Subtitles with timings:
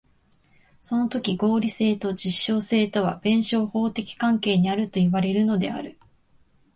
[0.79, 5.99] そのとき合理性と実証性とは弁証法的関係にあるといわれるのである。